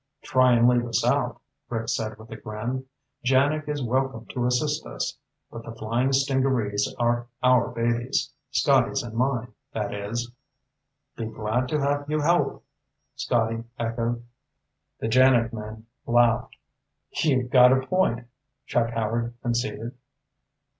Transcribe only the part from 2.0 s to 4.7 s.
with a grin. "JANIG is welcome to